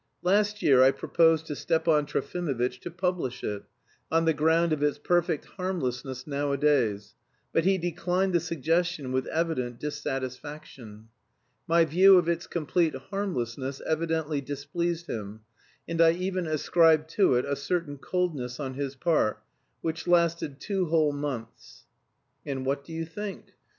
[0.23, 3.61] Last year I proposed to Stepan Trofimovitch to publish it,
[4.11, 7.13] on the ground of its perfect harmlessness nowadays,
[7.53, 11.09] but he declined the suggestion with evident dissatisfaction.
[11.67, 15.41] My view of its complete harmlessness evidently displeased him,
[15.87, 19.43] and I even ascribe to it a certain coldness on his part,
[19.81, 21.85] which lasted two whole months.
[22.43, 23.51] And what do you think?